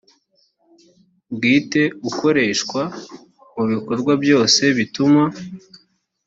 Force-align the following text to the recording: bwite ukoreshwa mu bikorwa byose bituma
bwite 1.35 1.81
ukoreshwa 2.09 2.81
mu 3.55 3.63
bikorwa 3.71 4.13
byose 4.23 4.61
bituma 4.77 5.23